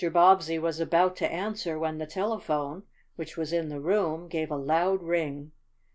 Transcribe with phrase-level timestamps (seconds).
[0.11, 2.81] Bobbsey was about to answer when the telephone,
[3.17, 5.51] which was in the room, gave a loud ring.